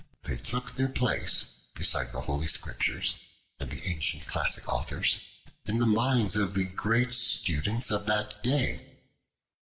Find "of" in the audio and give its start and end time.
6.35-6.55, 7.91-8.07